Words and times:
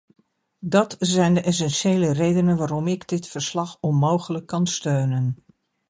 Dat 0.65 0.95
zijn 0.99 1.33
de 1.33 1.41
essentiële 1.41 2.11
redenen 2.11 2.57
waarom 2.57 2.87
ik 2.87 3.07
dit 3.07 3.27
verslag 3.27 3.77
onmogelijk 3.81 4.45
kan 4.47 4.67
steunen. 4.67 5.43